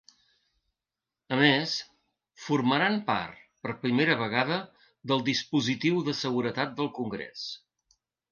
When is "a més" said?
1.35-1.73